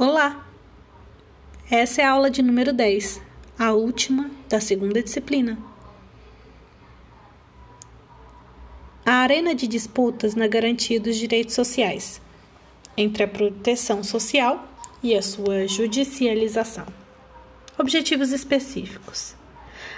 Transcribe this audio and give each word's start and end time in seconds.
Olá! 0.00 0.46
Essa 1.68 2.02
é 2.02 2.04
a 2.04 2.12
aula 2.12 2.30
de 2.30 2.40
número 2.40 2.72
10, 2.72 3.20
a 3.58 3.72
última 3.72 4.30
da 4.48 4.60
segunda 4.60 5.02
disciplina. 5.02 5.58
A 9.04 9.14
arena 9.14 9.56
de 9.56 9.66
disputas 9.66 10.36
na 10.36 10.46
garantia 10.46 11.00
dos 11.00 11.16
direitos 11.16 11.56
sociais, 11.56 12.20
entre 12.96 13.24
a 13.24 13.26
proteção 13.26 14.04
social 14.04 14.68
e 15.02 15.16
a 15.16 15.20
sua 15.20 15.66
judicialização. 15.66 16.86
Objetivos 17.76 18.30
específicos: 18.30 19.34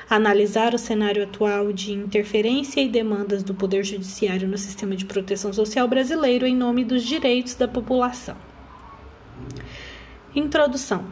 analisar 0.08 0.72
o 0.72 0.78
cenário 0.78 1.24
atual 1.24 1.74
de 1.74 1.92
interferência 1.92 2.80
e 2.80 2.88
demandas 2.88 3.42
do 3.42 3.52
Poder 3.52 3.84
Judiciário 3.84 4.48
no 4.48 4.56
sistema 4.56 4.96
de 4.96 5.04
proteção 5.04 5.52
social 5.52 5.86
brasileiro 5.86 6.46
em 6.46 6.56
nome 6.56 6.86
dos 6.86 7.02
direitos 7.02 7.54
da 7.54 7.68
população 7.68 8.48
Introdução. 10.34 11.04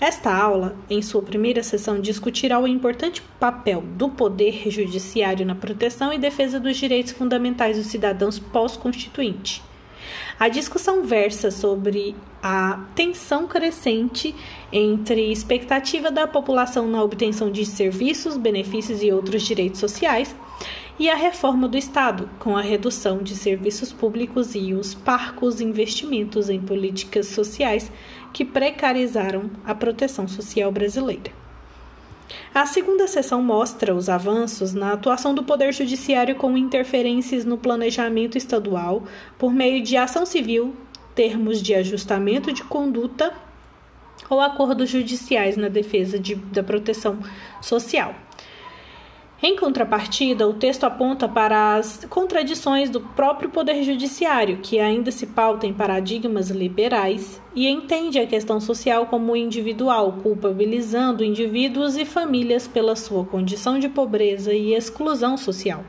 Esta 0.00 0.34
aula, 0.34 0.74
em 0.88 1.02
sua 1.02 1.20
primeira 1.20 1.62
sessão, 1.62 2.00
discutirá 2.00 2.58
o 2.58 2.66
importante 2.66 3.20
papel 3.38 3.82
do 3.82 4.08
Poder 4.08 4.70
Judiciário 4.70 5.44
na 5.44 5.54
proteção 5.54 6.10
e 6.10 6.18
defesa 6.18 6.58
dos 6.58 6.74
direitos 6.78 7.12
fundamentais 7.12 7.76
dos 7.76 7.88
cidadãos 7.88 8.38
pós-constituinte. 8.38 9.62
A 10.40 10.48
discussão 10.48 11.04
versa 11.04 11.50
sobre 11.50 12.16
a 12.42 12.80
tensão 12.94 13.46
crescente 13.46 14.34
entre 14.72 15.30
expectativa 15.30 16.10
da 16.10 16.26
população 16.26 16.88
na 16.88 17.02
obtenção 17.02 17.50
de 17.50 17.66
serviços, 17.66 18.38
benefícios 18.38 19.02
e 19.02 19.12
outros 19.12 19.42
direitos 19.42 19.78
sociais 19.78 20.34
e 20.98 21.10
a 21.10 21.16
reforma 21.16 21.66
do 21.66 21.76
Estado, 21.76 22.28
com 22.38 22.56
a 22.56 22.62
redução 22.62 23.18
de 23.22 23.34
serviços 23.34 23.92
públicos 23.92 24.54
e 24.54 24.74
os 24.74 24.94
parcos 24.94 25.60
investimentos 25.60 26.48
em 26.48 26.60
políticas 26.60 27.26
sociais 27.26 27.90
que 28.32 28.44
precarizaram 28.44 29.50
a 29.64 29.74
proteção 29.74 30.28
social 30.28 30.70
brasileira. 30.70 31.32
A 32.54 32.64
segunda 32.66 33.06
sessão 33.06 33.42
mostra 33.42 33.94
os 33.94 34.08
avanços 34.08 34.72
na 34.72 34.92
atuação 34.92 35.34
do 35.34 35.42
Poder 35.42 35.72
Judiciário 35.72 36.36
com 36.36 36.56
interferências 36.56 37.44
no 37.44 37.58
planejamento 37.58 38.38
estadual 38.38 39.02
por 39.36 39.52
meio 39.52 39.82
de 39.82 39.96
ação 39.96 40.24
civil, 40.24 40.74
termos 41.14 41.60
de 41.60 41.74
ajustamento 41.74 42.52
de 42.52 42.62
conduta 42.64 43.32
ou 44.30 44.40
acordos 44.40 44.88
judiciais 44.88 45.56
na 45.56 45.68
defesa 45.68 46.18
de, 46.18 46.34
da 46.34 46.62
proteção 46.62 47.18
social. 47.60 48.14
Em 49.42 49.56
contrapartida, 49.56 50.48
o 50.48 50.54
texto 50.54 50.84
aponta 50.84 51.28
para 51.28 51.76
as 51.76 52.06
contradições 52.08 52.88
do 52.88 53.00
próprio 53.00 53.50
Poder 53.50 53.82
Judiciário, 53.82 54.58
que 54.62 54.78
ainda 54.78 55.10
se 55.10 55.26
pauta 55.26 55.66
em 55.66 55.72
paradigmas 55.72 56.50
liberais 56.50 57.42
e 57.54 57.68
entende 57.68 58.18
a 58.18 58.26
questão 58.26 58.60
social 58.60 59.06
como 59.06 59.36
individual, 59.36 60.20
culpabilizando 60.22 61.24
indivíduos 61.24 61.96
e 61.96 62.04
famílias 62.04 62.66
pela 62.66 62.96
sua 62.96 63.24
condição 63.24 63.78
de 63.78 63.88
pobreza 63.88 64.52
e 64.52 64.72
exclusão 64.72 65.36
social. 65.36 65.84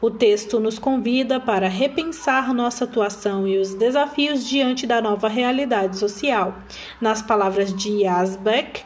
O 0.00 0.10
texto 0.10 0.60
nos 0.60 0.78
convida 0.78 1.40
para 1.40 1.68
repensar 1.68 2.52
nossa 2.52 2.84
atuação 2.84 3.48
e 3.48 3.58
os 3.58 3.74
desafios 3.74 4.46
diante 4.46 4.86
da 4.86 5.00
nova 5.00 5.26
realidade 5.26 5.96
social. 5.96 6.54
Nas 7.00 7.22
palavras 7.22 7.74
de 7.74 8.06
Asbeck, 8.06 8.82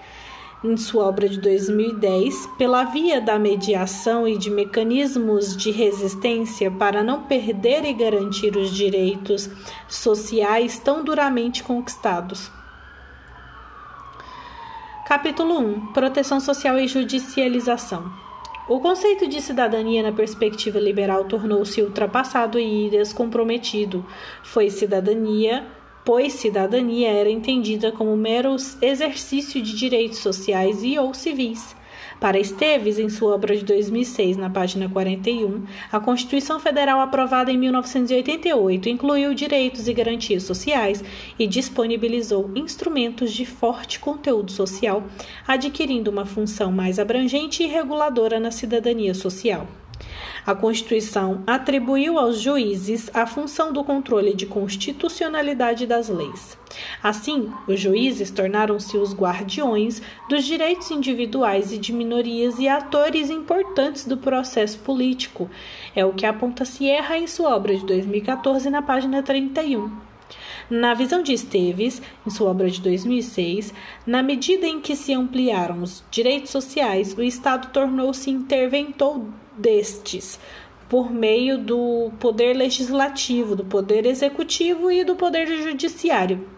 em 0.63 0.77
sua 0.77 1.07
obra 1.07 1.29
de 1.29 1.41
2010, 1.41 2.47
pela 2.59 2.85
via 2.85 3.21
da 3.21 3.39
mediação 3.39 4.29
e 4.29 4.37
de 4.37 4.51
mecanismos 4.51 5.57
de 5.57 5.71
resistência 5.71 6.71
para 6.71 7.03
não 7.03 7.23
perder 7.23 7.85
e 7.85 7.93
garantir 7.93 8.57
os 8.57 8.71
direitos 8.71 9.49
sociais 9.89 10.79
tão 10.79 11.03
duramente 11.03 11.63
conquistados. 11.63 12.51
Capítulo 15.07 15.59
1 15.59 15.93
Proteção 15.93 16.39
Social 16.39 16.79
e 16.79 16.87
Judicialização 16.87 18.31
o 18.71 18.79
conceito 18.79 19.27
de 19.27 19.43
cidadania 19.43 20.01
na 20.01 20.13
perspectiva 20.13 20.79
liberal 20.79 21.25
tornou-se 21.25 21.83
ultrapassado 21.83 22.57
e 22.57 22.89
descomprometido. 22.89 24.07
Foi 24.45 24.71
cidadania 24.71 25.67
pois 26.05 26.33
cidadania 26.35 27.11
era 27.11 27.31
entendida 27.31 27.93
como 27.93 28.17
mero 28.17 28.57
exercício 28.81 29.63
de 29.63 29.77
direitos 29.77 30.19
sociais 30.19 30.83
e 30.83 30.99
ou 30.99 31.13
civis. 31.15 31.75
Para 32.21 32.39
Esteves, 32.39 32.99
em 32.99 33.09
sua 33.09 33.35
obra 33.35 33.57
de 33.57 33.65
2006, 33.65 34.37
na 34.37 34.51
página 34.51 34.91
41, 34.91 35.65
a 35.91 35.99
Constituição 35.99 36.61
Federal 36.61 37.01
aprovada 37.01 37.51
em 37.51 37.57
1988 37.57 38.91
incluiu 38.91 39.33
direitos 39.33 39.89
e 39.89 39.95
garantias 39.95 40.43
sociais 40.43 41.03
e 41.39 41.47
disponibilizou 41.47 42.51
instrumentos 42.55 43.33
de 43.33 43.47
forte 43.47 43.99
conteúdo 43.99 44.53
social, 44.53 45.03
adquirindo 45.49 46.11
uma 46.11 46.27
função 46.27 46.71
mais 46.71 46.99
abrangente 46.99 47.63
e 47.63 47.67
reguladora 47.67 48.39
na 48.39 48.51
cidadania 48.51 49.15
social. 49.15 49.67
A 50.51 50.55
Constituição 50.57 51.45
atribuiu 51.47 52.19
aos 52.19 52.41
juízes 52.41 53.09
a 53.15 53.25
função 53.25 53.73
do 53.73 53.85
controle 53.85 54.35
de 54.35 54.47
constitucionalidade 54.47 55.87
das 55.87 56.09
leis. 56.09 56.59
Assim, 57.01 57.53
os 57.69 57.79
juízes 57.79 58.33
tornaram-se 58.33 58.97
os 58.97 59.15
guardiões 59.15 60.03
dos 60.29 60.45
direitos 60.45 60.91
individuais 60.91 61.71
e 61.71 61.79
de 61.79 61.93
minorias 61.93 62.59
e 62.59 62.67
atores 62.67 63.31
importantes 63.31 64.05
do 64.05 64.17
processo 64.17 64.81
político. 64.81 65.49
É 65.95 66.05
o 66.05 66.13
que 66.13 66.27
aponta 66.27 66.65
Sierra 66.65 67.17
em 67.17 67.29
sua 67.29 67.55
obra 67.55 67.77
de 67.77 67.87
2014, 67.87 68.69
na 68.71 68.83
página 68.83 69.23
31. 69.23 69.89
Na 70.69 70.95
visão 70.95 71.23
de 71.23 71.33
Esteves, 71.33 72.03
em 72.27 72.31
sua 72.31 72.51
obra 72.51 72.69
de 72.69 72.81
2006, 72.81 73.73
na 74.05 74.21
medida 74.21 74.67
em 74.67 74.81
que 74.81 74.97
se 74.97 75.15
ampliaram 75.15 75.81
os 75.81 76.03
direitos 76.11 76.51
sociais, 76.51 77.17
o 77.17 77.23
Estado 77.23 77.69
tornou-se 77.69 78.29
interventor 78.29 79.23
destes, 79.61 80.41
por 80.89 81.13
meio 81.13 81.57
do 81.57 82.11
poder 82.19 82.57
legislativo, 82.57 83.55
do 83.55 83.65
poder 83.65 84.05
executivo 84.07 84.91
e 84.91 85.05
do 85.05 85.15
poder 85.15 85.47
judiciário. 85.63 86.49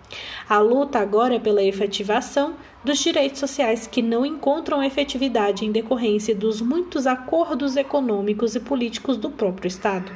A 0.48 0.58
luta 0.58 0.98
agora 0.98 1.34
é 1.34 1.38
pela 1.38 1.62
efetivação 1.62 2.54
dos 2.82 2.98
direitos 2.98 3.40
sociais 3.40 3.86
que 3.86 4.00
não 4.00 4.24
encontram 4.24 4.82
efetividade 4.82 5.64
em 5.64 5.72
decorrência 5.72 6.34
dos 6.34 6.60
muitos 6.60 7.06
acordos 7.06 7.76
econômicos 7.76 8.54
e 8.54 8.60
políticos 8.60 9.16
do 9.16 9.30
próprio 9.30 9.68
Estado. 9.68 10.10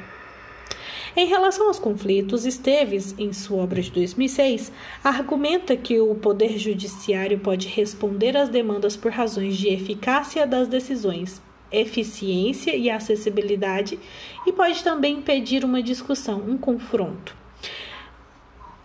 Em 1.15 1.25
relação 1.25 1.67
aos 1.67 1.79
conflitos, 1.79 2.45
Esteves, 2.45 3.15
em 3.17 3.33
sua 3.33 3.63
obra 3.63 3.81
de 3.81 3.89
2006, 3.89 4.71
argumenta 5.03 5.75
que 5.75 5.99
o 5.99 6.13
Poder 6.13 6.59
Judiciário 6.59 7.39
pode 7.39 7.67
responder 7.67 8.37
às 8.37 8.49
demandas 8.49 8.95
por 8.95 9.11
razões 9.11 9.57
de 9.57 9.67
eficácia 9.67 10.45
das 10.45 10.67
decisões, 10.67 11.41
eficiência 11.71 12.75
e 12.75 12.89
acessibilidade 12.89 13.99
e 14.45 14.51
pode 14.51 14.83
também 14.83 15.17
impedir 15.17 15.65
uma 15.65 15.81
discussão, 15.81 16.39
um 16.39 16.57
confronto. 16.57 17.35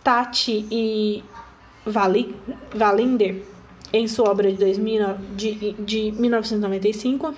Tati 0.03 0.65
e 0.69 1.23
Valinder, 2.73 3.41
em 3.91 4.07
sua 4.07 4.29
obra 4.29 4.51
de, 4.51 4.57
2000, 4.57 5.17
de, 5.35 5.73
de 5.73 6.11
1995, 6.11 7.33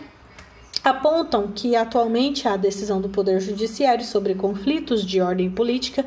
apontam 0.86 1.48
que 1.48 1.76
atualmente 1.76 2.48
a 2.48 2.56
decisão 2.56 3.02
do 3.02 3.10
Poder 3.10 3.40
Judiciário 3.40 4.06
sobre 4.06 4.36
conflitos 4.36 5.04
de 5.04 5.20
ordem 5.20 5.50
política 5.50 6.06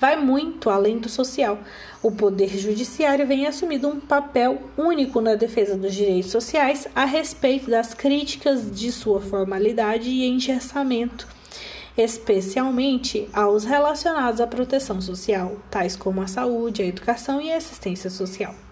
vai 0.00 0.16
muito 0.16 0.70
além 0.70 0.98
do 0.98 1.10
social. 1.10 1.58
O 2.02 2.10
Poder 2.10 2.48
Judiciário 2.56 3.26
vem 3.26 3.46
assumindo 3.46 3.86
um 3.86 4.00
papel 4.00 4.62
único 4.78 5.20
na 5.20 5.34
defesa 5.34 5.76
dos 5.76 5.94
direitos 5.94 6.30
sociais 6.30 6.88
a 6.96 7.04
respeito 7.04 7.68
das 7.68 7.92
críticas 7.92 8.74
de 8.74 8.90
sua 8.90 9.20
formalidade 9.20 10.08
e 10.08 10.26
engessamento, 10.26 11.28
especialmente 11.94 13.28
aos 13.30 13.64
relacionados 13.64 14.40
à 14.40 14.46
proteção 14.46 15.02
social, 15.02 15.58
tais 15.70 15.96
como 15.96 16.22
a 16.22 16.26
saúde, 16.26 16.80
a 16.80 16.86
educação 16.86 17.42
e 17.42 17.52
a 17.52 17.58
assistência 17.58 18.08
social. 18.08 18.63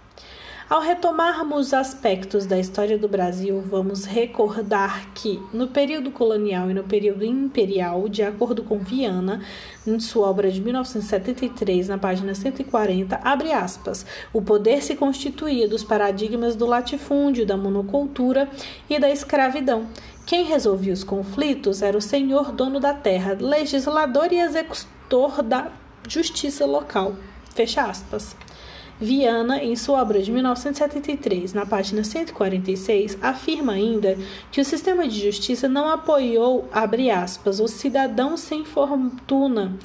Ao 0.70 0.81
retomarmos 0.81 1.75
aspectos 1.75 2.47
da 2.47 2.59
história 2.59 2.97
do 2.97 3.09
Brasil, 3.09 3.61
vamos 3.61 4.05
recordar 4.05 5.12
que, 5.12 5.43
no 5.53 5.67
período 5.69 6.11
colonial 6.11 6.70
e 6.70 6.75
no 6.75 6.85
período 6.85 7.25
imperial, 7.25 8.09
de 8.09 8.23
acordo 8.23 8.62
com 8.62 8.79
Viana, 8.79 9.43
em 9.87 9.99
sua 9.99 10.31
obra 10.31 10.50
de 10.50 10.61
1973, 10.61 11.88
na 11.88 11.99
página 11.99 12.35
140, 12.35 13.20
abre 13.23 13.53
aspas, 13.53 14.06
o 14.32 14.41
poder 14.41 14.82
se 14.82 14.94
constituía 14.94 15.69
dos 15.69 15.82
paradigmas 15.82 16.55
do 16.55 16.64
latifúndio, 16.64 17.44
da 17.44 17.56
monocultura 17.56 18.49
e 18.88 18.99
da 18.99 19.11
escravidão. 19.11 19.88
Quem 20.25 20.44
resolvia 20.44 20.93
os 20.93 21.05
conflitos 21.05 21.82
era 21.82 21.99
o 21.99 22.00
senhor 22.00 22.53
dono 22.53 22.79
da 22.79 22.94
terra, 22.94 23.37
legislador 23.38 24.32
e 24.32 24.38
executor 24.38 25.43
da 25.43 25.73
justiça 26.09 26.64
local. 26.64 27.17
Fecha 27.55 27.82
aspas. 27.82 28.35
Viana, 29.02 29.60
em 29.60 29.75
sua 29.75 30.00
obra 30.00 30.22
de 30.22 30.31
1973, 30.31 31.52
na 31.52 31.66
página 31.66 32.04
146, 32.04 33.19
afirma 33.20 33.72
ainda 33.72 34.16
que 34.52 34.60
o 34.60 34.64
sistema 34.64 35.08
de 35.08 35.20
justiça 35.20 35.69
não 35.69 35.90
apoiou, 35.90 36.69
abre 36.72 37.10
aspas, 37.10 37.58
os 37.58 37.72
cidadãos 37.72 38.38
sem 38.38 38.64
fortuna, 38.64 39.76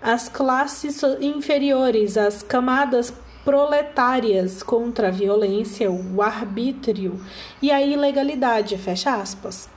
as 0.00 0.30
classes 0.30 1.02
inferiores, 1.20 2.16
as 2.16 2.42
camadas 2.42 3.12
proletárias 3.44 4.62
contra 4.62 5.08
a 5.08 5.10
violência, 5.10 5.90
o 5.90 6.22
arbítrio 6.22 7.20
e 7.60 7.70
a 7.70 7.82
ilegalidade, 7.82 8.78
fecha 8.78 9.14
aspas. 9.14 9.73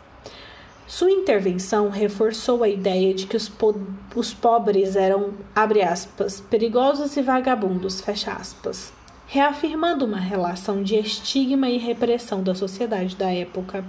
Sua 0.87 1.11
intervenção 1.11 1.89
reforçou 1.89 2.63
a 2.63 2.69
ideia 2.69 3.13
de 3.13 3.27
que 3.27 3.35
os, 3.35 3.49
po 3.49 3.75
os 4.15 4.33
pobres 4.33 4.95
eram, 4.95 5.33
aspas, 5.53 6.39
perigosos 6.39 7.17
e 7.17 7.21
vagabundos, 7.21 8.01
aspas, 8.07 8.93
reafirmando 9.27 10.05
uma 10.05 10.17
relação 10.17 10.81
de 10.81 10.95
estigma 10.95 11.69
e 11.69 11.77
repressão 11.77 12.41
da 12.41 12.55
sociedade 12.55 13.17
da 13.17 13.29
época. 13.29 13.83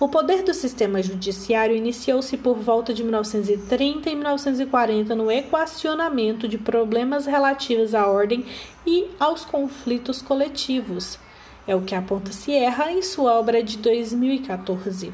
O 0.00 0.08
poder 0.08 0.42
do 0.42 0.52
sistema 0.52 1.00
judiciário 1.00 1.76
iniciou-se 1.76 2.36
por 2.36 2.56
volta 2.56 2.92
de 2.92 3.04
1930 3.04 4.10
e 4.10 4.14
1940 4.16 5.14
no 5.14 5.30
equacionamento 5.30 6.48
de 6.48 6.58
problemas 6.58 7.24
relativos 7.24 7.94
à 7.94 8.08
ordem 8.08 8.44
e 8.84 9.06
aos 9.20 9.44
conflitos 9.44 10.20
coletivos 10.20 11.20
é 11.66 11.74
o 11.74 11.82
que 11.82 11.94
aponta 11.94 12.32
Sierra 12.32 12.90
em 12.92 13.02
sua 13.02 13.34
obra 13.38 13.62
de 13.62 13.78
2014. 13.78 15.12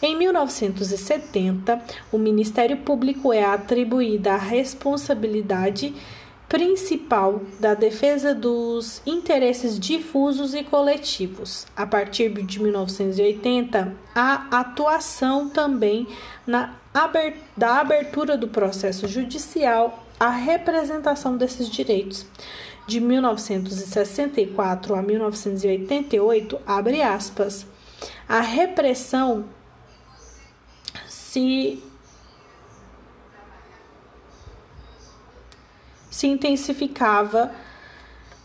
Em 0.00 0.16
1970, 0.16 1.80
o 2.10 2.18
Ministério 2.18 2.78
Público 2.78 3.32
é 3.32 3.44
atribuída 3.44 4.32
a 4.32 4.36
responsabilidade 4.36 5.94
principal 6.48 7.40
da 7.58 7.72
defesa 7.72 8.34
dos 8.34 9.00
interesses 9.06 9.78
difusos 9.78 10.54
e 10.54 10.62
coletivos. 10.62 11.66
A 11.74 11.86
partir 11.86 12.30
de 12.30 12.60
1980, 12.60 13.94
a 14.14 14.58
atuação 14.58 15.48
também 15.48 16.06
na 16.46 16.74
da 17.56 17.80
abertura 17.80 18.36
do 18.36 18.48
processo 18.48 19.08
judicial 19.08 20.04
à 20.20 20.28
representação 20.28 21.38
desses 21.38 21.70
direitos 21.70 22.26
de 22.86 23.00
1964 23.00 24.94
a 24.94 25.02
1988, 25.02 26.60
abre 26.66 27.02
aspas, 27.02 27.66
a 28.28 28.40
repressão 28.40 29.44
se 31.06 31.82
se 36.10 36.26
intensificava 36.26 37.50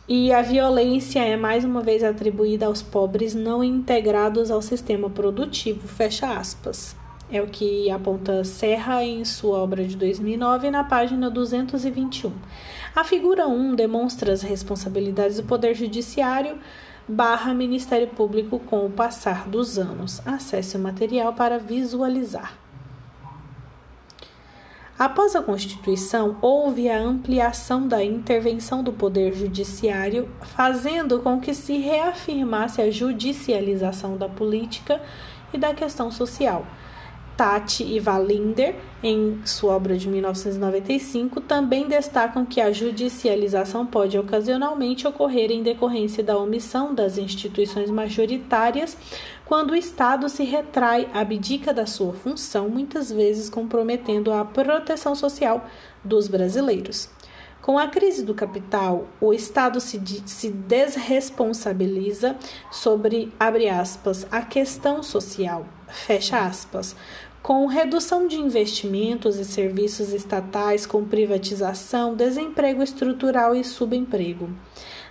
e 0.07 0.31
a 0.31 0.41
violência 0.41 1.19
é 1.19 1.35
mais 1.35 1.65
uma 1.65 1.81
vez 1.81 2.01
atribuída 2.01 2.65
aos 2.65 2.81
pobres 2.81 3.35
não 3.35 3.61
integrados 3.61 4.49
ao 4.49 4.61
sistema 4.61 5.09
produtivo, 5.09 5.85
fecha 5.87 6.31
aspas. 6.37 6.95
É 7.29 7.41
o 7.41 7.47
que 7.47 7.91
aponta 7.91 8.43
Serra 8.45 9.03
em 9.03 9.25
sua 9.25 9.57
obra 9.57 9.83
de 9.85 9.97
2009 9.97 10.71
na 10.71 10.85
página 10.85 11.29
221. 11.29 12.31
A 12.95 13.03
figura 13.03 13.47
1 13.47 13.75
demonstra 13.75 14.31
as 14.31 14.41
responsabilidades 14.41 15.37
do 15.37 15.43
Poder 15.43 15.75
Judiciário 15.75 16.57
barra 17.07 17.53
Ministério 17.53 18.07
Público 18.07 18.59
com 18.59 18.85
o 18.85 18.89
passar 18.89 19.47
dos 19.47 19.77
anos. 19.77 20.21
Acesse 20.25 20.77
o 20.77 20.79
material 20.79 21.33
para 21.33 21.57
visualizar. 21.57 22.57
Após 24.97 25.35
a 25.35 25.43
Constituição, 25.43 26.37
houve 26.41 26.89
a 26.89 26.99
ampliação 26.99 27.87
da 27.87 28.03
intervenção 28.03 28.81
do 28.81 28.91
Poder 28.91 29.33
Judiciário, 29.33 30.27
fazendo 30.41 31.19
com 31.19 31.39
que 31.39 31.53
se 31.53 31.77
reafirmasse 31.77 32.81
a 32.81 32.89
judicialização 32.89 34.17
da 34.17 34.27
política 34.27 34.99
e 35.53 35.57
da 35.57 35.73
questão 35.73 36.09
social. 36.09 36.65
Tati 37.37 37.83
e 37.83 37.99
Valinder, 37.99 38.73
em 39.03 39.39
sua 39.45 39.75
obra 39.75 39.95
de 39.95 40.09
1995, 40.09 41.39
também 41.39 41.87
destacam 41.87 42.43
que 42.43 42.59
a 42.59 42.71
judicialização 42.71 43.85
pode 43.85 44.17
ocasionalmente 44.17 45.07
ocorrer 45.07 45.51
em 45.51 45.61
decorrência 45.61 46.23
da 46.23 46.35
omissão 46.35 46.95
das 46.95 47.19
instituições 47.19 47.91
majoritárias 47.91 48.97
quando 49.45 49.71
o 49.71 49.75
Estado 49.75 50.27
se 50.27 50.43
retrai, 50.43 51.07
abdica 51.13 51.71
da 51.71 51.85
sua 51.85 52.11
função, 52.11 52.67
muitas 52.67 53.11
vezes 53.11 53.49
comprometendo 53.49 54.33
a 54.33 54.43
proteção 54.43 55.13
social 55.13 55.65
dos 56.03 56.27
brasileiros. 56.27 57.07
Com 57.61 57.77
a 57.77 57.87
crise 57.87 58.23
do 58.23 58.33
capital, 58.33 59.07
o 59.19 59.33
Estado 59.33 59.81
se, 59.81 60.01
se 60.25 60.49
desresponsabiliza 60.49 62.35
sobre, 62.71 63.33
abre 63.39 63.67
aspas, 63.67 64.25
a 64.31 64.41
questão 64.41 65.03
social, 65.03 65.65
fecha 65.87 66.39
aspas, 66.39 66.95
com 67.41 67.65
redução 67.65 68.27
de 68.27 68.35
investimentos 68.35 69.37
e 69.37 69.45
serviços 69.45 70.13
estatais, 70.13 70.85
com 70.85 71.05
privatização, 71.05 72.15
desemprego 72.15 72.83
estrutural 72.83 73.55
e 73.55 73.63
subemprego. 73.63 74.49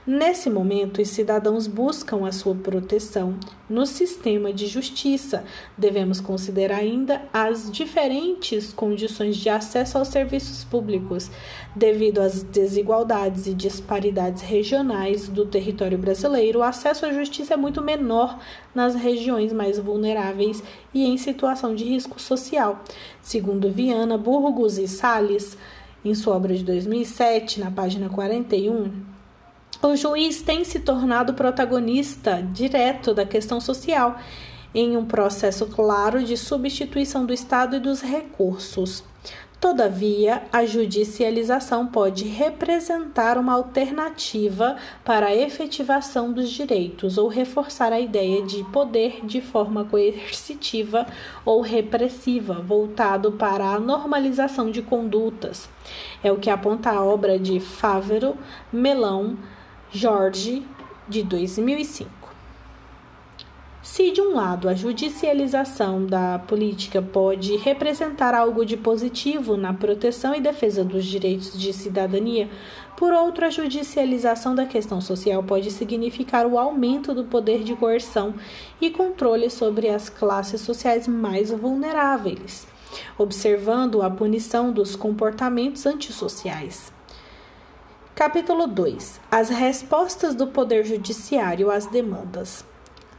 Nesse 0.06 0.48
momento, 0.48 1.02
os 1.02 1.08
cidadãos 1.08 1.66
buscam 1.66 2.28
a 2.28 2.30
sua 2.30 2.54
proteção 2.54 3.34
no 3.68 3.84
sistema 3.84 4.52
de 4.52 4.68
justiça. 4.68 5.42
Devemos 5.76 6.20
considerar 6.20 6.76
ainda 6.76 7.22
as 7.32 7.68
diferentes 7.72 8.72
condições 8.72 9.36
de 9.36 9.48
acesso 9.48 9.98
aos 9.98 10.06
serviços 10.06 10.62
públicos, 10.62 11.28
devido 11.74 12.20
às 12.20 12.44
desigualdades 12.44 13.48
e 13.48 13.54
disparidades 13.54 14.42
regionais 14.42 15.28
do 15.28 15.44
território 15.44 15.98
brasileiro. 15.98 16.60
O 16.60 16.62
acesso 16.62 17.04
à 17.04 17.12
justiça 17.12 17.54
é 17.54 17.56
muito 17.56 17.82
menor 17.82 18.38
nas 18.72 18.94
regiões 18.94 19.52
mais 19.52 19.76
vulneráveis 19.76 20.62
e 20.94 21.04
em 21.04 21.16
situação 21.16 21.74
de 21.74 21.82
risco 21.82 22.20
social. 22.20 22.84
Segundo 23.20 23.72
Viana, 23.72 24.16
Burgos 24.16 24.78
e 24.78 24.86
Salles, 24.86 25.58
em 26.04 26.14
sua 26.14 26.36
obra 26.36 26.54
de 26.54 26.62
2007, 26.62 27.58
na 27.58 27.72
página 27.72 28.08
41, 28.08 29.15
o 29.82 29.96
juiz 29.96 30.42
tem 30.42 30.64
se 30.64 30.80
tornado 30.80 31.34
protagonista 31.34 32.42
direto 32.52 33.12
da 33.14 33.24
questão 33.24 33.60
social 33.60 34.18
em 34.74 34.96
um 34.96 35.04
processo 35.04 35.66
claro 35.66 36.22
de 36.22 36.36
substituição 36.36 37.24
do 37.24 37.32
Estado 37.32 37.76
e 37.76 37.80
dos 37.80 38.02
recursos. 38.02 39.02
Todavia, 39.58 40.42
a 40.52 40.66
judicialização 40.66 41.86
pode 41.86 42.24
representar 42.24 43.38
uma 43.38 43.54
alternativa 43.54 44.76
para 45.02 45.28
a 45.28 45.34
efetivação 45.34 46.30
dos 46.30 46.50
direitos 46.50 47.16
ou 47.16 47.26
reforçar 47.26 47.90
a 47.90 47.98
ideia 47.98 48.42
de 48.42 48.62
poder 48.64 49.24
de 49.24 49.40
forma 49.40 49.86
coercitiva 49.86 51.06
ou 51.42 51.62
repressiva, 51.62 52.60
voltado 52.60 53.32
para 53.32 53.64
a 53.64 53.80
normalização 53.80 54.70
de 54.70 54.82
condutas. 54.82 55.70
É 56.22 56.30
o 56.30 56.38
que 56.38 56.50
aponta 56.50 56.90
a 56.90 57.02
obra 57.02 57.38
de 57.38 57.58
Fávero 57.58 58.36
Melão 58.70 59.38
Jorge, 59.96 60.62
de 61.08 61.22
2005. 61.22 62.10
Se, 63.82 64.10
de 64.10 64.20
um 64.20 64.34
lado, 64.34 64.68
a 64.68 64.74
judicialização 64.74 66.04
da 66.04 66.38
política 66.38 67.00
pode 67.00 67.56
representar 67.56 68.34
algo 68.34 68.66
de 68.66 68.76
positivo 68.76 69.56
na 69.56 69.72
proteção 69.72 70.34
e 70.34 70.40
defesa 70.40 70.84
dos 70.84 71.02
direitos 71.02 71.58
de 71.58 71.72
cidadania, 71.72 72.50
por 72.94 73.10
outro, 73.14 73.46
a 73.46 73.50
judicialização 73.50 74.54
da 74.54 74.66
questão 74.66 75.00
social 75.00 75.42
pode 75.42 75.70
significar 75.70 76.46
o 76.46 76.58
aumento 76.58 77.14
do 77.14 77.24
poder 77.24 77.64
de 77.64 77.74
coerção 77.74 78.34
e 78.78 78.90
controle 78.90 79.48
sobre 79.48 79.88
as 79.88 80.10
classes 80.10 80.60
sociais 80.60 81.08
mais 81.08 81.50
vulneráveis, 81.50 82.66
observando 83.16 84.02
a 84.02 84.10
punição 84.10 84.70
dos 84.70 84.94
comportamentos 84.94 85.86
antissociais. 85.86 86.94
Capítulo 88.16 88.66
2 88.66 89.20
As 89.30 89.50
respostas 89.50 90.34
do 90.34 90.46
Poder 90.46 90.86
Judiciário 90.86 91.70
às 91.70 91.84
demandas. 91.84 92.64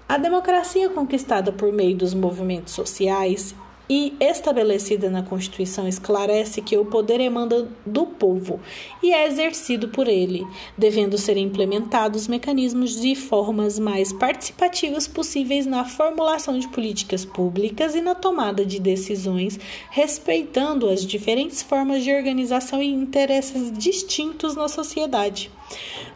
A 0.10 0.18
democracia 0.18 0.89
conquistada 0.89 1.51
por 1.51 1.72
meio 1.72 1.96
dos 1.96 2.16
movimentos 2.16 2.74
sociais 2.74 3.54
e 3.89 4.13
estabelecida 4.20 5.10
na 5.10 5.24
Constituição 5.24 5.88
esclarece 5.88 6.62
que 6.62 6.77
o 6.77 6.86
poder 6.86 7.20
emana 7.20 7.67
do 7.86 8.06
povo 8.06 8.60
e 9.01 9.13
é 9.13 9.25
exercido 9.27 9.88
por 9.89 10.08
ele, 10.08 10.46
devendo 10.77 11.17
ser 11.17 11.38
implementados 11.38 12.27
mecanismos 12.27 13.00
de 13.00 13.15
formas 13.15 13.79
mais 13.79 14.12
participativas 14.12 15.08
possíveis 15.08 15.65
na 15.65 15.86
formulação 15.86 16.60
de 16.60 16.67
políticas 16.67 17.24
públicas 17.24 17.96
e 17.96 18.01
na 18.01 18.15
tomada 18.15 18.65
de 18.65 18.79
decisões, 18.79 19.60
respeitando 19.89 20.89
as 20.89 21.06
diferentes 21.06 21.62
formas 21.62 22.03
de 22.03 22.13
organização 22.13 22.82
e 22.82 22.88
interesses 22.88 23.72
distintos 23.72 24.56
na 24.56 24.67
sociedade. 24.67 25.50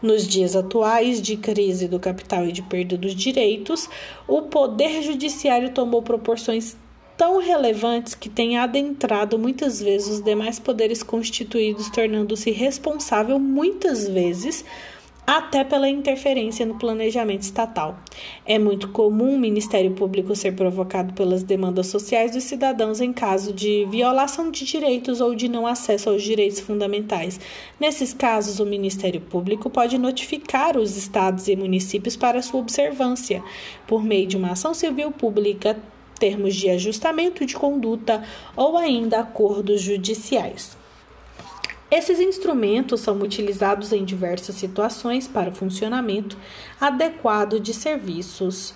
Nos 0.02 0.28
dias 0.28 0.56
atuais 0.56 1.22
de 1.22 1.36
crise 1.38 1.88
do 1.88 2.00
capital 2.00 2.46
e 2.48 2.52
de 2.52 2.62
perda 2.62 2.98
dos 2.98 3.14
direitos, 3.14 3.90
o 4.28 4.44
poder 4.44 5.02
judiciário 5.02 5.72
tomou 5.72 6.02
proporções 6.02 6.76
tão 7.22 7.38
relevantes 7.38 8.16
que 8.16 8.28
têm 8.28 8.58
adentrado 8.58 9.38
muitas 9.38 9.80
vezes 9.80 10.08
os 10.08 10.24
demais 10.24 10.58
poderes 10.58 11.04
constituídos, 11.04 11.88
tornando-se 11.92 12.50
responsável 12.50 13.38
muitas 13.38 14.08
vezes 14.08 14.66
até 15.26 15.64
pela 15.64 15.88
interferência 15.88 16.66
no 16.66 16.80
planejamento 16.80 17.44
estatal. 17.44 18.00
É 18.44 18.58
muito 18.58 18.90
comum 18.90 19.36
o 19.36 19.40
Ministério 19.40 19.92
Público 19.92 20.36
ser 20.36 20.56
provocado 20.56 21.14
pelas 21.14 21.44
demandas 21.44 21.88
sociais 21.88 22.32
dos 22.32 22.44
cidadãos 22.44 23.00
em 23.00 23.14
caso 23.14 23.54
de 23.54 23.86
violação 23.92 24.50
de 24.50 24.66
direitos 24.66 25.22
ou 25.22 25.36
de 25.36 25.48
não 25.48 25.68
acesso 25.68 26.10
aos 26.10 26.24
direitos 26.24 26.60
fundamentais. 26.60 27.40
Nesses 27.80 28.16
casos, 28.16 28.60
o 28.60 28.66
Ministério 28.66 29.22
Público 29.22 29.70
pode 29.70 29.96
notificar 30.00 30.76
os 30.76 30.98
estados 30.98 31.48
e 31.48 31.56
municípios 31.56 32.16
para 32.16 32.42
sua 32.42 32.60
observância, 32.60 33.44
por 33.86 34.04
meio 34.04 34.26
de 34.26 34.38
uma 34.38 34.54
ação 34.54 34.74
civil 34.74 35.12
pública, 35.12 35.78
termos 36.22 36.56
de 36.56 36.70
ajustamento 36.70 37.44
de 37.48 37.56
conduta 37.56 38.24
ou 38.56 38.78
ainda 38.78 39.22
acordos 39.22 39.82
judiciais. 39.82 40.78
Esses 41.90 42.20
instrumentos 42.20 43.02
são 43.02 43.20
utilizados 43.20 43.92
em 43.92 44.06
diversas 44.06 44.56
situações 44.56 45.28
para 45.28 45.50
o 45.50 45.56
funcionamento 45.56 46.38
adequado 46.80 47.60
de 47.60 47.74
serviços 47.74 48.76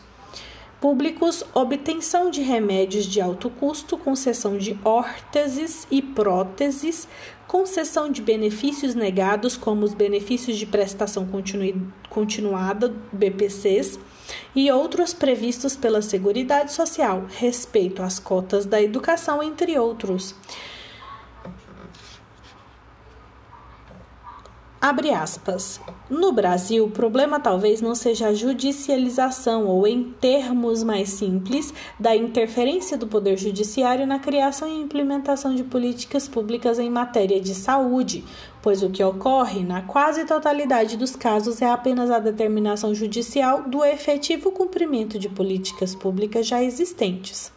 públicos, 0.81 1.43
obtenção 1.53 2.29
de 2.29 2.41
remédios 2.41 3.05
de 3.05 3.21
alto 3.21 3.49
custo, 3.49 3.97
concessão 3.97 4.57
de 4.57 4.77
órteses 4.83 5.87
e 5.89 6.01
próteses, 6.01 7.07
concessão 7.47 8.11
de 8.11 8.21
benefícios 8.21 8.95
negados, 8.95 9.55
como 9.55 9.85
os 9.85 9.93
benefícios 9.93 10.57
de 10.57 10.65
prestação 10.65 11.27
continuada, 12.09 12.93
BPCs, 13.13 13.97
e 14.55 14.72
outros 14.72 15.13
previstos 15.13 15.75
pela 15.75 16.01
Seguridade 16.01 16.74
Social, 16.74 17.25
respeito 17.38 18.01
às 18.01 18.20
cotas 18.20 18.65
da 18.65 18.82
educação, 18.82 19.44
entre 19.44 19.77
outros. 19.77 20.36
Abre 24.85 25.09
aspas. 25.09 25.81
No 26.07 26.31
Brasil, 26.31 26.85
o 26.85 26.91
problema 26.91 27.39
talvez 27.39 27.81
não 27.81 27.95
seja 27.95 28.27
a 28.27 28.33
judicialização 28.35 29.65
ou, 29.65 29.87
em 29.87 30.13
termos 30.21 30.83
mais 30.83 31.09
simples, 31.09 31.73
da 31.99 32.15
interferência 32.15 32.95
do 32.95 33.07
Poder 33.07 33.35
Judiciário 33.35 34.05
na 34.05 34.19
criação 34.19 34.67
e 34.67 34.79
implementação 34.79 35.55
de 35.55 35.63
políticas 35.63 36.27
públicas 36.27 36.77
em 36.77 36.87
matéria 36.87 37.41
de 37.41 37.55
saúde, 37.55 38.23
pois 38.61 38.83
o 38.83 38.91
que 38.91 39.03
ocorre, 39.03 39.63
na 39.63 39.81
quase 39.81 40.23
totalidade 40.23 40.97
dos 40.97 41.15
casos, 41.15 41.63
é 41.63 41.65
apenas 41.67 42.11
a 42.11 42.19
determinação 42.19 42.93
judicial 42.93 43.63
do 43.63 43.83
efetivo 43.83 44.51
cumprimento 44.51 45.17
de 45.17 45.27
políticas 45.27 45.95
públicas 45.95 46.45
já 46.45 46.61
existentes. 46.61 47.51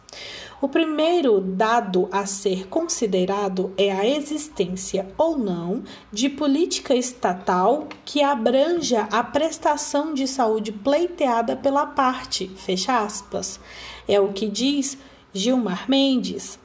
O 0.61 0.67
primeiro 0.67 1.39
dado 1.39 2.09
a 2.11 2.25
ser 2.25 2.67
considerado 2.67 3.71
é 3.77 3.93
a 3.93 4.05
existência 4.05 5.07
ou 5.17 5.37
não 5.37 5.83
de 6.11 6.27
política 6.27 6.93
estatal 6.93 7.87
que 8.03 8.21
abranja 8.21 9.07
a 9.09 9.23
prestação 9.23 10.13
de 10.13 10.27
saúde 10.27 10.73
pleiteada 10.73 11.55
pela 11.55 11.85
parte, 11.85 12.49
fecha 12.57 12.99
aspas. 12.99 13.57
É 14.05 14.19
o 14.19 14.33
que 14.33 14.49
diz 14.49 14.97
Gilmar 15.31 15.89
Mendes, 15.89 16.59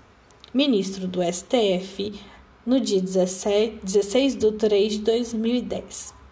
ministro 0.53 1.07
do 1.07 1.21
STF, 1.23 2.21
no 2.67 2.81
dia 2.81 3.01
17, 3.01 3.79
16 3.81 4.35
de 4.35 4.53
3 4.53 4.93
de 4.95 4.99
2010. 4.99 6.24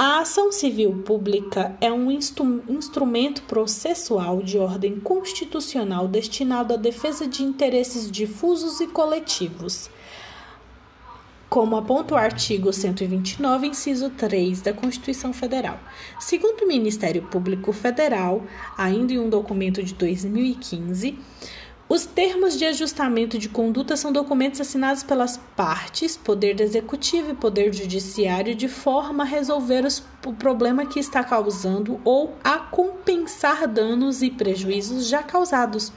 A 0.00 0.20
ação 0.20 0.52
civil 0.52 1.02
pública 1.04 1.76
é 1.80 1.90
um 1.90 2.08
instru 2.08 2.62
instrumento 2.68 3.42
processual 3.42 4.40
de 4.40 4.56
ordem 4.56 5.00
constitucional 5.00 6.06
destinado 6.06 6.72
à 6.72 6.76
defesa 6.76 7.26
de 7.26 7.42
interesses 7.42 8.08
difusos 8.08 8.80
e 8.80 8.86
coletivos. 8.86 9.90
Como 11.48 11.76
aponta 11.76 12.14
o 12.14 12.16
artigo 12.16 12.72
129, 12.72 13.66
inciso 13.66 14.08
3 14.10 14.60
da 14.60 14.72
Constituição 14.72 15.32
Federal. 15.32 15.80
Segundo 16.20 16.62
o 16.62 16.68
Ministério 16.68 17.22
Público 17.22 17.72
Federal, 17.72 18.46
ainda 18.76 19.14
em 19.14 19.18
um 19.18 19.28
documento 19.28 19.82
de 19.82 19.94
2015, 19.94 21.18
os 21.88 22.04
termos 22.04 22.58
de 22.58 22.66
ajustamento 22.66 23.38
de 23.38 23.48
conduta 23.48 23.96
são 23.96 24.12
documentos 24.12 24.60
assinados 24.60 25.02
pelas 25.02 25.38
partes, 25.56 26.18
Poder 26.18 26.60
Executivo 26.60 27.30
e 27.30 27.34
Poder 27.34 27.72
Judiciário, 27.72 28.54
de 28.54 28.68
forma 28.68 29.24
a 29.24 29.26
resolver 29.26 29.86
os, 29.86 30.04
o 30.26 30.34
problema 30.34 30.84
que 30.84 31.00
está 31.00 31.24
causando 31.24 31.98
ou 32.04 32.36
a 32.44 32.58
compensar 32.58 33.66
danos 33.66 34.20
e 34.20 34.30
prejuízos 34.30 35.08
já 35.08 35.22
causados. 35.22 35.90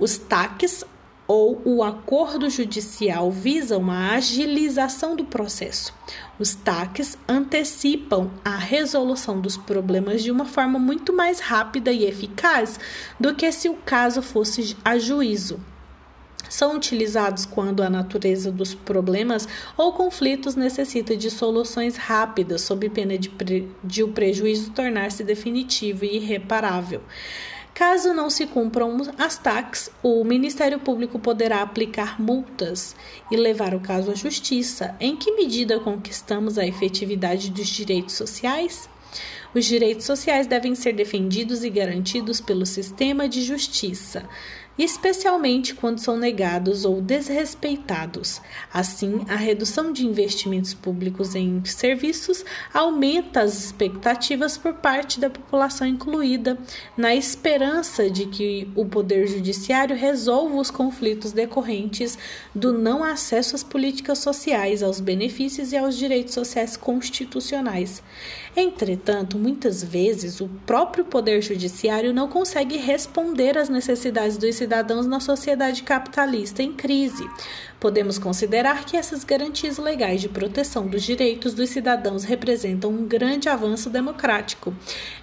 Os 0.00 0.16
TACs 0.16 0.84
ou 1.26 1.60
o 1.64 1.82
acordo 1.82 2.50
judicial 2.50 3.30
visam 3.30 3.90
a 3.90 4.12
agilização 4.12 5.16
do 5.16 5.24
processo. 5.24 5.94
Os 6.38 6.54
TACs 6.54 7.16
antecipam 7.28 8.30
a 8.44 8.56
resolução 8.56 9.40
dos 9.40 9.56
problemas 9.56 10.22
de 10.22 10.30
uma 10.30 10.44
forma 10.44 10.78
muito 10.78 11.12
mais 11.12 11.40
rápida 11.40 11.92
e 11.92 12.04
eficaz 12.04 12.78
do 13.18 13.34
que 13.34 13.50
se 13.50 13.68
o 13.68 13.74
caso 13.74 14.20
fosse 14.20 14.76
a 14.84 14.98
juízo. 14.98 15.60
São 16.48 16.76
utilizados 16.76 17.46
quando 17.46 17.82
a 17.82 17.88
natureza 17.88 18.52
dos 18.52 18.74
problemas 18.74 19.48
ou 19.76 19.92
conflitos 19.92 20.54
necessita 20.54 21.16
de 21.16 21.30
soluções 21.30 21.96
rápidas, 21.96 22.60
sob 22.60 22.88
pena 22.90 23.16
de, 23.16 23.30
pre 23.30 23.68
de 23.82 24.02
o 24.02 24.08
prejuízo 24.08 24.70
tornar-se 24.70 25.24
definitivo 25.24 26.04
e 26.04 26.16
irreparável. 26.16 27.00
Caso 27.74 28.14
não 28.14 28.30
se 28.30 28.46
cumpram 28.46 28.96
as 29.18 29.36
taxas, 29.36 29.90
o 30.00 30.22
Ministério 30.22 30.78
Público 30.78 31.18
poderá 31.18 31.60
aplicar 31.60 32.20
multas 32.22 32.94
e 33.32 33.36
levar 33.36 33.74
o 33.74 33.80
caso 33.80 34.12
à 34.12 34.14
justiça. 34.14 34.94
Em 35.00 35.16
que 35.16 35.32
medida 35.32 35.80
conquistamos 35.80 36.56
a 36.56 36.64
efetividade 36.64 37.50
dos 37.50 37.66
direitos 37.66 38.14
sociais? 38.14 38.88
Os 39.52 39.64
direitos 39.64 40.06
sociais 40.06 40.46
devem 40.46 40.76
ser 40.76 40.92
defendidos 40.92 41.64
e 41.64 41.70
garantidos 41.70 42.40
pelo 42.40 42.64
sistema 42.64 43.28
de 43.28 43.42
justiça 43.42 44.28
especialmente 44.78 45.74
quando 45.74 46.00
são 46.00 46.16
negados 46.16 46.84
ou 46.84 47.00
desrespeitados. 47.00 48.40
Assim, 48.72 49.24
a 49.28 49.36
redução 49.36 49.92
de 49.92 50.06
investimentos 50.06 50.74
públicos 50.74 51.34
em 51.34 51.64
serviços 51.64 52.44
aumenta 52.72 53.42
as 53.42 53.64
expectativas 53.64 54.58
por 54.58 54.74
parte 54.74 55.20
da 55.20 55.30
população 55.30 55.86
incluída, 55.86 56.58
na 56.96 57.14
esperança 57.14 58.10
de 58.10 58.26
que 58.26 58.68
o 58.74 58.84
Poder 58.84 59.26
Judiciário 59.26 59.96
resolva 59.96 60.56
os 60.56 60.70
conflitos 60.70 61.32
decorrentes 61.32 62.18
do 62.54 62.72
não 62.72 63.04
acesso 63.04 63.54
às 63.54 63.62
políticas 63.62 64.18
sociais, 64.18 64.82
aos 64.82 65.00
benefícios 65.00 65.72
e 65.72 65.76
aos 65.76 65.96
direitos 65.96 66.34
sociais 66.34 66.76
constitucionais. 66.76 68.02
Entretanto, 68.56 69.36
muitas 69.36 69.82
vezes 69.82 70.40
o 70.40 70.48
próprio 70.64 71.04
Poder 71.04 71.42
Judiciário 71.42 72.12
não 72.12 72.28
consegue 72.28 72.76
responder 72.76 73.58
às 73.58 73.68
necessidades 73.68 74.36
dos 74.36 74.63
cidadãos 74.64 75.06
na 75.06 75.20
sociedade 75.20 75.82
capitalista 75.82 76.62
em 76.62 76.72
crise. 76.72 77.28
Podemos 77.84 78.18
considerar 78.18 78.86
que 78.86 78.96
essas 78.96 79.24
garantias 79.24 79.76
legais 79.76 80.22
de 80.22 80.26
proteção 80.26 80.86
dos 80.86 81.02
direitos 81.02 81.52
dos 81.52 81.68
cidadãos 81.68 82.24
representam 82.24 82.90
um 82.90 83.06
grande 83.06 83.46
avanço 83.46 83.90
democrático. 83.90 84.74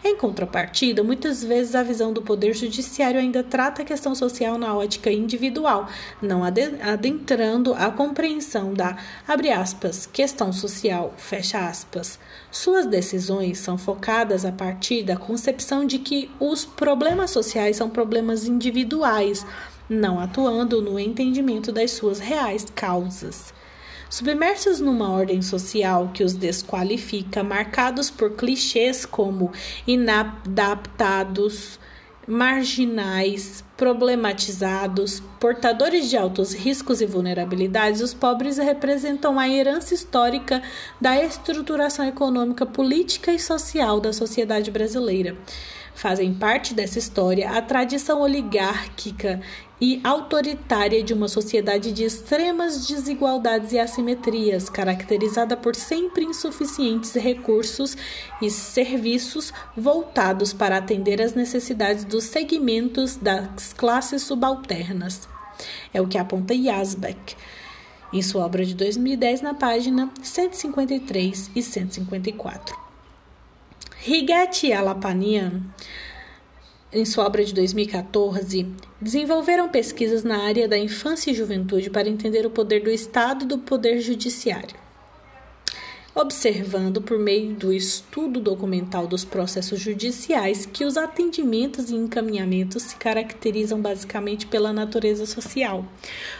Em 0.03 0.15
contrapartida, 0.15 1.03
muitas 1.03 1.43
vezes 1.43 1.73
a 1.73 1.81
visão 1.81 2.13
do 2.13 2.21
Poder 2.21 2.53
Judiciário 2.53 3.19
ainda 3.19 3.41
trata 3.41 3.81
a 3.81 3.85
questão 3.85 4.13
social 4.13 4.59
na 4.59 4.75
ótica 4.77 5.11
individual, 5.11 5.89
não 6.21 6.43
adentrando 6.43 7.73
a 7.73 7.89
compreensão 7.89 8.75
da, 8.75 8.95
aspas, 9.59 10.05
questão 10.05 10.53
social. 10.53 11.15
Suas 12.51 12.85
decisões 12.85 13.57
são 13.57 13.75
focadas 13.75 14.45
a 14.45 14.51
partir 14.51 15.01
da 15.01 15.17
concepção 15.17 15.83
de 15.83 15.97
que 15.97 16.29
os 16.39 16.63
problemas 16.63 17.31
sociais 17.31 17.77
são 17.77 17.89
problemas 17.89 18.45
individuais 18.45 19.43
não 19.91 20.19
atuando 20.19 20.81
no 20.81 20.97
entendimento 20.97 21.71
das 21.71 21.91
suas 21.91 22.19
reais 22.19 22.65
causas. 22.73 23.53
Submersos 24.09 24.79
numa 24.79 25.09
ordem 25.09 25.41
social 25.41 26.11
que 26.13 26.23
os 26.23 26.33
desqualifica, 26.33 27.43
marcados 27.43 28.09
por 28.09 28.31
clichês 28.31 29.05
como 29.05 29.51
inadaptados, 29.85 31.79
marginais, 32.27 33.63
problematizados, 33.75 35.21
portadores 35.39 36.09
de 36.09 36.15
altos 36.15 36.53
riscos 36.53 37.01
e 37.01 37.05
vulnerabilidades, 37.05 38.01
os 38.01 38.13
pobres 38.13 38.57
representam 38.57 39.39
a 39.39 39.49
herança 39.49 39.93
histórica 39.93 40.61
da 40.99 41.21
estruturação 41.21 42.05
econômica, 42.05 42.65
política 42.65 43.31
e 43.33 43.39
social 43.39 43.99
da 43.99 44.13
sociedade 44.13 44.71
brasileira. 44.71 45.35
Fazem 45.93 46.33
parte 46.33 46.73
dessa 46.73 46.99
história 46.99 47.49
a 47.49 47.61
tradição 47.61 48.21
oligárquica 48.21 49.41
e 49.81 49.99
autoritária 50.03 51.03
de 51.03 51.11
uma 51.11 51.27
sociedade 51.27 51.91
de 51.91 52.03
extremas 52.03 52.85
desigualdades 52.85 53.71
e 53.71 53.79
assimetrias, 53.79 54.69
caracterizada 54.69 55.57
por 55.57 55.75
sempre 55.75 56.23
insuficientes 56.23 57.15
recursos 57.15 57.97
e 58.39 58.51
serviços 58.51 59.51
voltados 59.75 60.53
para 60.53 60.77
atender 60.77 61.19
às 61.19 61.33
necessidades 61.33 62.03
dos 62.05 62.25
segmentos 62.25 63.15
das 63.15 63.73
classes 63.73 64.21
subalternas. 64.21 65.27
É 65.91 65.99
o 65.99 66.07
que 66.07 66.17
aponta 66.19 66.53
Yazbek 66.53 67.35
em 68.13 68.21
sua 68.21 68.45
obra 68.45 68.65
de 68.65 68.75
2010 68.75 69.41
na 69.41 69.53
página 69.53 70.11
153 70.21 71.51
e 71.55 71.63
154. 71.63 72.77
Rigetti 73.97 74.73
Alapanian, 74.73 75.61
em 76.93 77.05
sua 77.05 77.25
obra 77.25 77.43
de 77.43 77.53
2014, 77.53 78.67
desenvolveram 78.99 79.69
pesquisas 79.69 80.23
na 80.23 80.43
área 80.43 80.67
da 80.67 80.77
infância 80.77 81.31
e 81.31 81.33
juventude 81.33 81.89
para 81.89 82.09
entender 82.09 82.45
o 82.45 82.49
poder 82.49 82.81
do 82.83 82.89
Estado 82.89 83.45
e 83.45 83.47
do 83.47 83.57
poder 83.57 83.99
judiciário 83.99 84.81
observando 86.13 87.01
por 87.01 87.17
meio 87.17 87.53
do 87.53 87.71
estudo 87.71 88.39
documental 88.39 89.07
dos 89.07 89.23
processos 89.23 89.79
judiciais 89.79 90.65
que 90.65 90.83
os 90.83 90.97
atendimentos 90.97 91.89
e 91.89 91.95
encaminhamentos 91.95 92.83
se 92.83 92.95
caracterizam 92.97 93.81
basicamente 93.81 94.45
pela 94.45 94.73
natureza 94.73 95.25
social. 95.25 95.85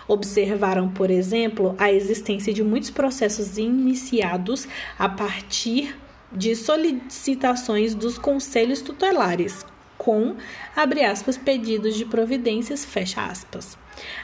Observaram, 0.08 0.90
por 0.90 1.10
exemplo, 1.10 1.74
a 1.78 1.92
existência 1.92 2.54
de 2.54 2.64
muitos 2.64 2.90
processos 2.90 3.58
iniciados 3.58 4.68
a 5.00 5.08
partir 5.08 5.96
de 6.32 6.56
solicitações 6.56 7.94
dos 7.94 8.18
conselhos 8.18 8.82
tutelares, 8.82 9.66
com, 10.02 10.36
abre 10.76 11.04
aspas, 11.04 11.38
pedidos 11.38 11.96
de 11.96 12.06
providências, 12.06 12.84
fecha 12.84 13.24
aspas 13.24 13.78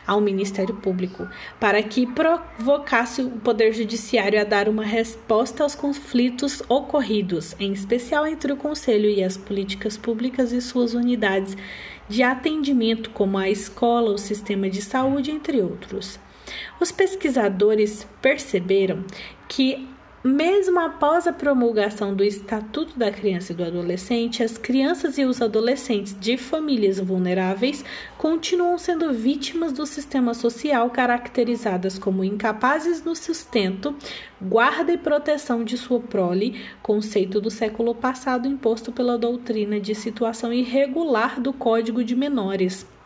ao 0.07 0.19
Ministério 0.19 0.73
Público, 0.73 1.27
para 1.59 1.83
que 1.83 2.07
provocasse 2.07 3.21
o 3.21 3.29
Poder 3.29 3.73
Judiciário 3.73 4.41
a 4.41 4.43
dar 4.43 4.67
uma 4.67 4.83
resposta 4.83 5.61
aos 5.61 5.75
conflitos 5.75 6.63
ocorridos, 6.67 7.55
em 7.59 7.73
especial 7.73 8.25
entre 8.25 8.51
o 8.51 8.57
Conselho 8.57 9.07
e 9.07 9.23
as 9.23 9.37
políticas 9.37 9.95
públicas 9.95 10.51
e 10.51 10.59
suas 10.61 10.95
unidades 10.95 11.55
de 12.09 12.23
atendimento, 12.23 13.11
como 13.11 13.37
a 13.37 13.47
escola, 13.47 14.09
o 14.09 14.17
sistema 14.17 14.67
de 14.71 14.81
saúde, 14.81 15.29
entre 15.29 15.61
outros. 15.61 16.19
Os 16.79 16.91
pesquisadores 16.91 18.07
perceberam 18.19 19.05
que 19.47 19.87
mesmo 20.23 20.79
após 20.79 21.27
a 21.27 21.33
promulgação 21.33 22.15
do 22.15 22.23
Estatuto 22.23 22.97
da 22.97 23.11
Criança 23.11 23.51
e 23.51 23.55
do 23.55 23.63
Adolescente, 23.63 24.41
as 24.41 24.57
crianças 24.57 25.17
e 25.17 25.23
os 25.23 25.41
adolescentes 25.41 26.15
de 26.19 26.37
famílias 26.37 26.99
vulneráveis 26.99 27.85
continuam 28.17 28.77
sendo 28.77 29.13
vítimas 29.13 29.71
do 29.71 29.85
sistema 29.85 30.33
social, 30.33 30.89
caracterizadas 30.89 31.99
como 31.99 32.23
incapazes 32.23 33.03
no 33.03 33.15
sustento, 33.15 33.95
guarda 34.41 34.91
e 34.91 34.97
proteção 34.97 35.63
de 35.63 35.77
sua 35.77 35.99
prole, 35.99 36.61
conceito 36.81 37.39
do 37.39 37.51
século 37.51 37.93
passado 37.93 38.47
imposto 38.47 38.91
pela 38.91 39.17
doutrina 39.17 39.79
de 39.79 39.93
situação 39.93 40.51
irregular 40.51 41.39
do 41.39 41.53
Código 41.53 42.03
de 42.03 42.15
Menores. 42.15 42.96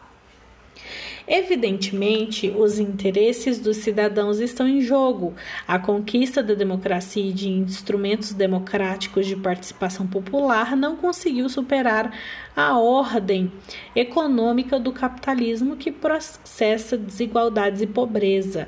Evidentemente, 1.28 2.50
os 2.50 2.80
interesses 2.80 3.60
dos 3.60 3.78
cidadãos 3.78 4.40
estão 4.40 4.68
em 4.68 4.82
jogo. 4.82 5.34
A 5.68 5.78
conquista 5.78 6.42
da 6.42 6.54
democracia 6.54 7.30
e 7.30 7.34
de 7.34 7.50
instrumentos 7.50 8.34
democráticos 8.34 9.28
de 9.28 9.36
participação 9.36 10.08
popular 10.08 10.76
não 10.76 10.96
conseguiu 10.96 11.48
superar 11.48 12.12
a 12.56 12.78
ordem 12.78 13.52
econômica 13.96 14.80
do 14.80 14.92
capitalismo 14.92 15.76
que 15.76 15.92
processa 15.92 16.98
desigualdades 16.98 17.82
e 17.82 17.88
pobreza, 17.88 18.68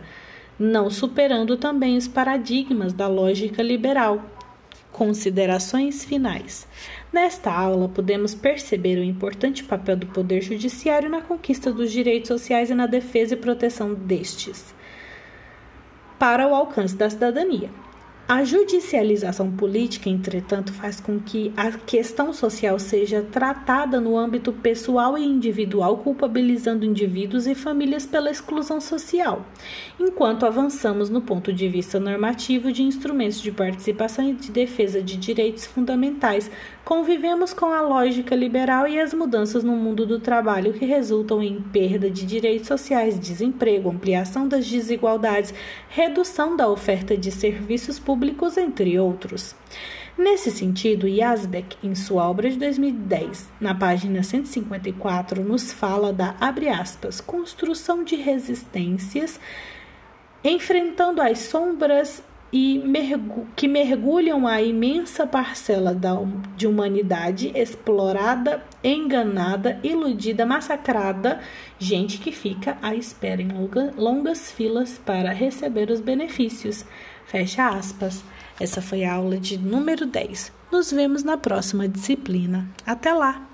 não 0.57 0.89
superando 0.89 1.57
também 1.57 1.97
os 1.97 2.07
paradigmas 2.07 2.93
da 2.93 3.07
lógica 3.07 3.61
liberal. 3.61 4.23
Considerações 4.91 6.05
finais. 6.05 6.67
Nesta 7.13 7.51
aula, 7.51 7.87
podemos 7.87 8.33
perceber 8.33 8.97
o 8.97 9.03
importante 9.03 9.63
papel 9.63 9.95
do 9.95 10.07
Poder 10.07 10.41
Judiciário 10.41 11.07
na 11.07 11.21
conquista 11.21 11.71
dos 11.71 11.91
direitos 11.91 12.27
sociais 12.27 12.71
e 12.71 12.73
na 12.73 12.87
defesa 12.87 13.35
e 13.35 13.37
proteção 13.37 13.93
destes, 13.93 14.73
para 16.17 16.47
o 16.47 16.55
alcance 16.55 16.95
da 16.95 17.07
cidadania. 17.07 17.69
A 18.33 18.43
judicialização 18.43 19.51
política, 19.51 20.09
entretanto, 20.09 20.73
faz 20.73 20.99
com 20.99 21.19
que 21.19 21.53
a 21.55 21.69
questão 21.69 22.33
social 22.33 22.79
seja 22.79 23.21
tratada 23.21 24.01
no 24.01 24.17
âmbito 24.17 24.51
pessoal 24.51 25.15
e 25.15 25.23
individual, 25.23 25.99
culpabilizando 25.99 26.83
indivíduos 26.83 27.45
e 27.45 27.53
famílias 27.53 28.07
pela 28.07 28.31
exclusão 28.31 28.81
social, 28.81 29.45
enquanto 29.99 30.47
avançamos 30.47 31.11
no 31.11 31.21
ponto 31.21 31.53
de 31.53 31.69
vista 31.69 31.99
normativo 31.99 32.71
de 32.71 32.81
instrumentos 32.81 33.39
de 33.39 33.51
participação 33.51 34.27
e 34.27 34.33
de 34.33 34.49
defesa 34.49 34.99
de 34.99 35.15
direitos 35.15 35.67
fundamentais, 35.67 36.49
convivemos 36.83 37.53
com 37.53 37.67
a 37.67 37.81
lógica 37.81 38.35
liberal 38.35 38.87
e 38.87 38.99
as 38.99 39.13
mudanças 39.13 39.63
no 39.63 39.75
mundo 39.75 40.07
do 40.07 40.19
trabalho 40.19 40.73
que 40.73 40.85
resultam 40.85 41.41
em 41.41 41.61
perda 41.61 42.09
de 42.09 42.25
direitos 42.25 42.67
sociais, 42.67 43.19
desemprego, 43.19 43.91
ampliação 43.91 44.47
das 44.47 44.67
desigualdades, 44.67 45.53
redução 45.87 46.57
da 46.57 46.67
oferta 46.67 47.15
de 47.15 47.29
serviços 47.29 47.99
públicos, 47.99 48.22
entre 48.57 48.99
outros. 48.99 49.55
Nesse 50.17 50.51
sentido, 50.51 51.07
Yazbek, 51.07 51.75
em 51.83 51.95
sua 51.95 52.29
obra 52.29 52.49
de 52.49 52.57
2010, 52.57 53.49
na 53.59 53.73
página 53.73 54.21
154, 54.21 55.43
nos 55.43 55.73
fala 55.73 56.13
da, 56.13 56.35
aspas, 56.79 57.19
construção 57.19 58.03
de 58.03 58.15
resistências, 58.15 59.39
enfrentando 60.43 61.19
as 61.19 61.39
sombras 61.39 62.21
e 62.53 62.77
mergu 62.77 63.47
que 63.55 63.67
mergulham 63.67 64.45
a 64.45 64.61
imensa 64.61 65.25
parcela 65.25 65.95
da, 65.95 66.15
de 66.55 66.67
humanidade 66.67 67.51
explorada, 67.55 68.63
enganada, 68.83 69.79
iludida, 69.81 70.45
massacrada, 70.45 71.39
gente 71.79 72.19
que 72.19 72.31
fica 72.31 72.77
à 72.79 72.93
espera 72.93 73.41
em 73.41 73.47
longa, 73.47 73.91
longas 73.97 74.51
filas 74.51 75.01
para 75.03 75.31
receber 75.33 75.89
os 75.89 75.99
benefícios. 75.99 76.85
Fecha 77.27 77.69
aspas. 77.69 78.23
Essa 78.59 78.81
foi 78.81 79.03
a 79.03 79.13
aula 79.13 79.37
de 79.37 79.57
número 79.57 80.05
10. 80.05 80.51
Nos 80.71 80.91
vemos 80.91 81.23
na 81.23 81.37
próxima 81.37 81.87
disciplina. 81.87 82.67
Até 82.85 83.13
lá! 83.13 83.52